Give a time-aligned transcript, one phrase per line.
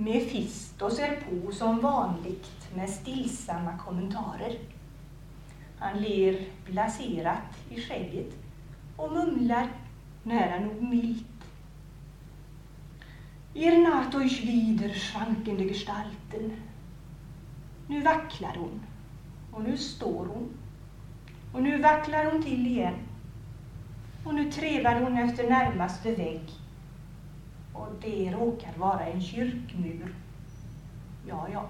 [0.00, 4.58] Mefisto ser på som vanligt med stillsamma kommentarer.
[5.78, 8.34] Han ler blaserat i skägget
[8.96, 9.68] och mumlar
[10.22, 11.26] nära nog milt.
[13.54, 16.52] Ihr naht euch wieder, schwankende Gestalten.
[17.86, 18.80] Nu vacklar hon
[19.52, 20.48] och nu står hon
[21.52, 22.98] och nu vacklar hon till igen
[24.24, 26.50] och nu trevar hon efter närmaste vägg
[27.80, 30.14] och det råkar vara en kyrkmur.
[31.28, 31.64] Ja, ja.